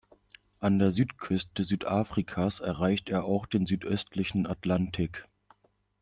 An 0.59 0.79
der 0.79 0.91
Südküste 0.91 1.63
Südafrikas 1.63 2.59
erreicht 2.59 3.07
er 3.11 3.23
auch 3.25 3.45
den 3.45 3.67
südöstlichen 3.67 4.47
Atlantik. 4.47 5.25